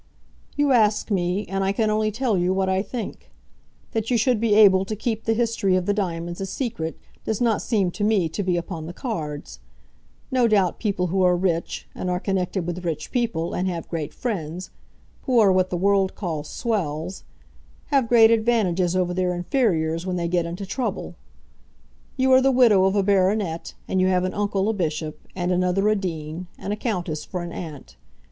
[0.55, 3.29] "You ask me, and I can only tell you what I think.
[3.91, 7.39] That you should be able to keep the history of the diamonds a secret, does
[7.39, 9.59] not seem to me to be upon the cards.
[10.31, 14.11] No doubt people who are rich, and are connected with rich people, and have great
[14.11, 14.71] friends,
[15.27, 17.23] who are what the world call swells,
[17.93, 21.13] have great advantages over their inferiors when they get into trouble.
[22.17, 25.51] You are the widow of a baronet, and you have an uncle a bishop, and
[25.51, 27.97] another a dean, and a countess for an aunt.